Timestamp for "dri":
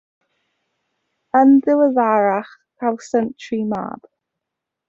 3.49-3.63